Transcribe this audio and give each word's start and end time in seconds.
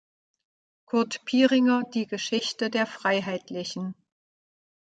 Kurt 0.87 1.25
Piringer: 1.25 1.83
"Die 1.83 2.07
Geschichte 2.07 2.71
der 2.71 2.87
Freiheitlichen. 2.87 3.93